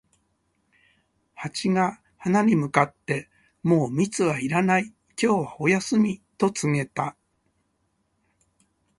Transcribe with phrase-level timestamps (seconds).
[1.35, 3.29] ハチが花に向かって、
[3.61, 7.15] 「もう蜜はいらない、今日はお休み」と告げた。